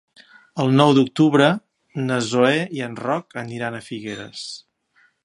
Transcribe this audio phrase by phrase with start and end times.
[0.63, 1.49] El nou d'octubre
[2.07, 4.49] na Zoè i en Roc aniran a Figueres.